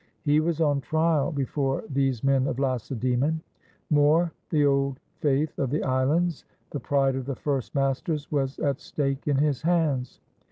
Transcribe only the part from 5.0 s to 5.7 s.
faith of